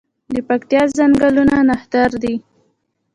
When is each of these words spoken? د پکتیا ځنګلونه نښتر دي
د 0.33 0.35
پکتیا 0.49 0.81
ځنګلونه 0.97 1.55
نښتر 1.67 2.09
دي 2.23 2.35